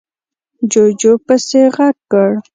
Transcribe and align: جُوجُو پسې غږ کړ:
جُوجُو 0.71 1.13
پسې 1.25 1.61
غږ 1.75 1.95
کړ: 2.11 2.29